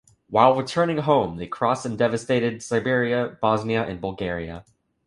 While 0.31 0.55
returning 0.57 0.97
home, 0.97 1.37
they 1.37 1.45
crossed 1.45 1.85
and 1.85 1.95
devastated 1.95 2.63
Serbia, 2.63 3.37
Bosnia 3.39 3.83
and 3.85 4.01
Bulgaria. 4.01 4.65